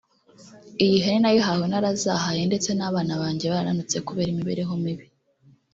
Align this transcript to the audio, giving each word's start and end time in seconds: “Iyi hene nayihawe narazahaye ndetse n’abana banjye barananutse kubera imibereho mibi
“Iyi 0.83 0.97
hene 1.05 1.19
nayihawe 1.21 1.65
narazahaye 1.67 2.41
ndetse 2.49 2.69
n’abana 2.73 3.13
banjye 3.21 3.45
barananutse 3.53 3.97
kubera 4.07 4.29
imibereho 4.31 4.73
mibi 4.83 5.05